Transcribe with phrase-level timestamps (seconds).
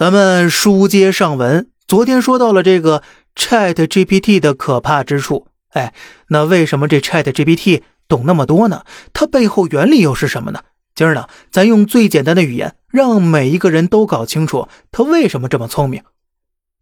[0.00, 3.02] 咱们书接上文，昨天说到了这个
[3.36, 5.48] Chat GPT 的可怕之处。
[5.72, 5.92] 哎，
[6.28, 8.84] 那为什么这 Chat GPT 懂那么多呢？
[9.12, 10.60] 它背后原理又是什么呢？
[10.94, 16.02] 今儿呢，咱用最简单的语言，让每一个人都搞清楚它为什么这么聪明。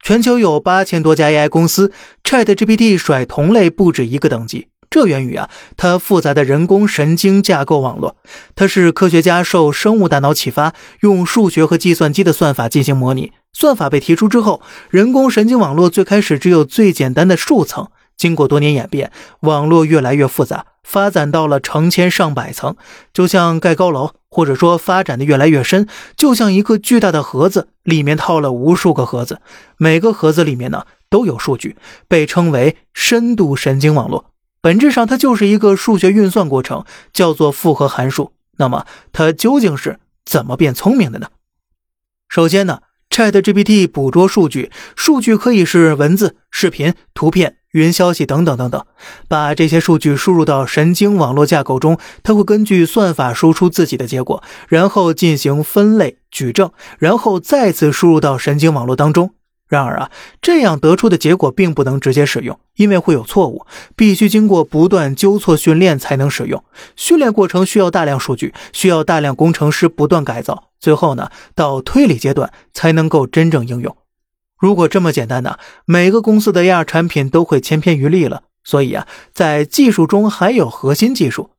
[0.01, 1.91] 全球有八千多家 AI 公司
[2.23, 4.69] ，Chat GPT 甩同类不止一个等级。
[4.91, 8.17] 这源于啊，它复杂的人工神经架构网络。
[8.55, 13.33] 它是科学家受生物大脑启发，用数学和计算机的算法进行模拟。
[13.53, 14.61] 算法被提出之后，
[14.91, 19.11] 人工神经网络最开始只有最简单的数层，经过多年演变，
[19.41, 22.77] 网络越来越复杂，发展到了成千上百层，
[23.13, 29.41] 就像盖高楼，或者说发展的越来越深，就像一个巨大的盒子，里面套了无数个盒子，
[29.77, 31.77] 每个盒子里面呢都有数据，
[32.07, 34.27] 被称为深度神经网络。
[34.69, 38.35] 本质上，它就是一个数学运算过程，叫做复合函数。
[38.59, 41.29] 那么，它究竟是怎么变聪明的呢？
[42.29, 48.85] 首先呢，ChatGPT 捕捉数据，数据可以是文字、视频、图片、云消息等等等等。
[49.27, 59.31] 把这些数据输入到神经网络架构中，它会根据算法输出自己的结果，然后进行分类、举证，然后再次输入到神经网络当中。
[59.69, 66.65] 然而啊，这样得出的结果并不能直接使用，因为会有错误，必须经过不断纠错训练才能使用。
[66.97, 73.95] 训练过程需要大量数据，需要大量工程师不断改造，最后呢，到推理阶段才能够真正应用。
[74.59, 78.45] 如果这么简单呢，每个公司的 AR 产品都会千篇一律了。
[78.65, 81.51] 所以啊，在技术中还有核心技术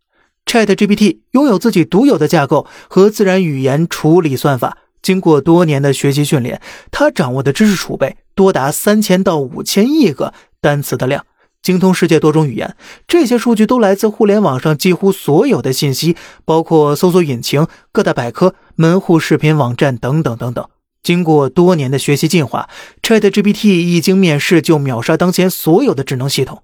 [0.45, 4.77] ，ChatGPT 拥有自己独有的架构和自然语言处理算法。
[5.01, 6.61] 经过多年的学习训练，
[6.91, 11.25] 他掌握的知识储备多达三千到五千亿个单词的量，
[11.61, 12.75] 精通世界多种语言。
[13.07, 20.67] 这些数据都来自互联网上几乎所有的信息，包括搜索引擎、各大百科、门户视频网站等等等等。
[21.01, 22.69] 经过多年的学习进化
[23.01, 26.61] ，ChatGPT 一经面试就秒杀当前所有的智能系统。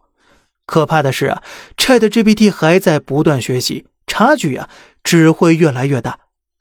[0.66, 1.42] 可怕的是啊
[1.78, 4.70] ，ChatGPT 还在不断学习，差距啊
[5.04, 6.20] 只会越来越大。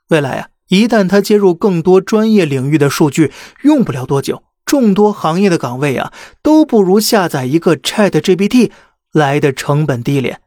[0.09, 0.54] 未来啊。
[0.69, 3.33] 一旦它接入更多专业领域的数据，
[3.63, 8.71] 用不了多久，众多行业的岗位啊，都不如下载一个 Chat GPT
[9.13, 10.41] 来的成本低廉。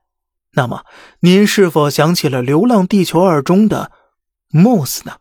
[0.53, 0.85] 那么，
[1.19, 3.91] 您是否想起了《流浪地球二》中的
[4.51, 5.17] Moss 呢？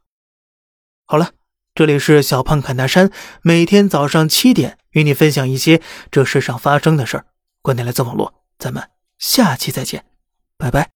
[1.04, 1.32] 好了，
[1.74, 3.10] 这里是小胖侃大山，
[3.42, 7.26] 每天早上七点与你分享一些这世上发生的事儿。
[7.60, 8.82] 观点来自网络，咱们
[9.18, 10.06] 下期再见，
[10.56, 10.95] 拜拜。